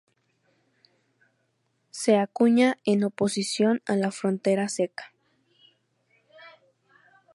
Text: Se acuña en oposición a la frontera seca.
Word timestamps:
Se 1.91 2.17
acuña 2.17 2.79
en 2.85 3.03
oposición 3.03 3.83
a 3.85 3.95
la 3.95 4.09
frontera 4.09 4.67
seca. 4.67 5.13